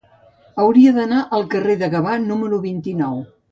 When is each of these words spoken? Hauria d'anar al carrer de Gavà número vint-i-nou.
Hauria 0.63 0.93
d'anar 0.95 1.19
al 1.37 1.45
carrer 1.53 1.77
de 1.83 1.91
Gavà 1.93 2.17
número 2.25 2.63
vint-i-nou. 2.67 3.25